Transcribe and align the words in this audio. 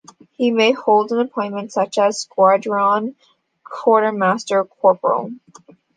He 0.31 0.49
may 0.49 0.71
hold 0.71 1.11
an 1.11 1.19
appointment 1.19 1.71
such 1.71 1.99
as 1.99 2.19
squadron 2.21 3.15
quartermaster 3.63 4.65
corporal. 4.65 5.33